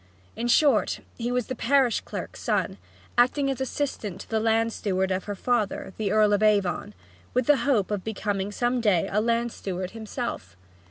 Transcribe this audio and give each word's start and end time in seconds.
In 0.35 0.47
short, 0.47 1.01
he 1.15 1.31
was 1.31 1.45
the 1.45 1.53
parish 1.53 1.99
clerk's 2.01 2.41
son, 2.41 2.79
acting 3.19 3.51
as 3.51 3.61
assistant 3.61 4.21
to 4.21 4.29
the 4.31 4.39
land 4.39 4.73
steward 4.73 5.11
of 5.11 5.25
her 5.25 5.35
father, 5.35 5.93
the 5.97 6.11
Earl 6.11 6.33
of 6.33 6.41
Avon, 6.41 6.95
with 7.35 7.45
the 7.45 7.57
hope 7.57 7.91
of 7.91 8.03
becoming 8.03 8.51
some 8.51 8.81
day 8.81 9.07
a 9.11 9.21
land 9.21 9.51
steward 9.51 9.91
himself. 9.91 10.57